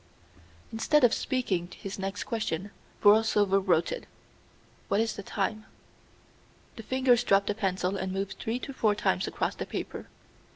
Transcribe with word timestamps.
Instead 0.71 1.03
of 1.03 1.13
speaking 1.13 1.67
his 1.79 1.99
next 1.99 2.23
question, 2.23 2.71
Borlsover 3.03 3.59
wrote 3.59 3.91
it. 3.91 4.07
"What 4.87 4.99
is 4.99 5.15
the 5.15 5.21
time?" 5.21 5.67
The 6.75 6.81
fingers 6.81 7.23
dropped 7.23 7.45
the 7.45 7.53
pencil 7.53 7.95
and 7.97 8.11
moved 8.11 8.37
three 8.39 8.59
or 8.67 8.73
four 8.73 8.95
times 8.95 9.27
across 9.27 9.53
the 9.53 9.67
paper. 9.67 10.07